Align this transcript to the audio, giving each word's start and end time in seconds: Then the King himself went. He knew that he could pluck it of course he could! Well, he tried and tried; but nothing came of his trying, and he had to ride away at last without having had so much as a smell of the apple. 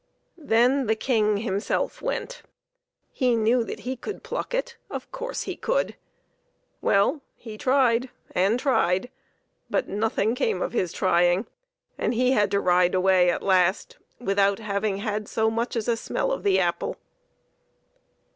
Then 0.39 0.87
the 0.87 0.95
King 0.95 1.37
himself 1.37 2.01
went. 2.01 2.41
He 3.11 3.35
knew 3.35 3.63
that 3.63 3.81
he 3.81 3.95
could 3.95 4.23
pluck 4.23 4.51
it 4.51 4.75
of 4.89 5.11
course 5.11 5.43
he 5.43 5.55
could! 5.55 5.95
Well, 6.81 7.21
he 7.35 7.55
tried 7.55 8.09
and 8.31 8.59
tried; 8.59 9.11
but 9.69 9.87
nothing 9.87 10.33
came 10.33 10.59
of 10.59 10.71
his 10.73 10.91
trying, 10.91 11.45
and 11.99 12.15
he 12.15 12.31
had 12.31 12.49
to 12.49 12.59
ride 12.59 12.95
away 12.95 13.29
at 13.29 13.43
last 13.43 13.97
without 14.19 14.57
having 14.57 14.97
had 14.97 15.27
so 15.27 15.51
much 15.51 15.75
as 15.75 15.87
a 15.87 15.95
smell 15.95 16.31
of 16.31 16.41
the 16.41 16.59
apple. 16.59 16.95